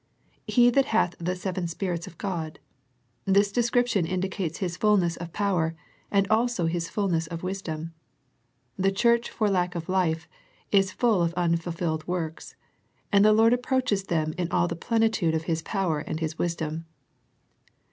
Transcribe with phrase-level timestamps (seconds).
[0.47, 2.57] "He that hath the seven Spirits of God."
[3.25, 5.75] This de scription indicates His fulness of power,
[6.09, 7.93] and also His fulness of wisdom.
[8.77, 10.27] The church for lack of life,
[10.71, 12.55] is full of unfulfilled works,
[13.11, 16.87] and the Lord approaches them in all the plenitude of His power and His wisdom.